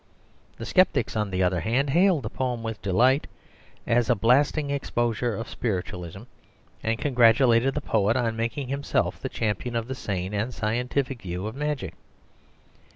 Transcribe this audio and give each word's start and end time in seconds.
The 0.57 0.65
sceptics, 0.65 1.15
on 1.15 1.29
the 1.29 1.43
other 1.43 1.59
hand, 1.59 1.91
hailed 1.91 2.23
the 2.23 2.29
poem 2.31 2.63
with 2.63 2.81
delight 2.81 3.27
as 3.85 4.09
a 4.09 4.15
blasting 4.15 4.71
exposure 4.71 5.35
of 5.35 5.47
spiritualism, 5.47 6.21
and 6.81 6.97
congratulated 6.97 7.75
the 7.75 7.81
poet 7.81 8.17
on 8.17 8.35
making 8.35 8.69
himself 8.69 9.19
the 9.19 9.29
champion 9.29 9.75
of 9.75 9.87
the 9.87 9.93
sane 9.93 10.33
and 10.33 10.55
scientific 10.55 11.21
view 11.21 11.45
of 11.45 11.55
magic. 11.55 11.93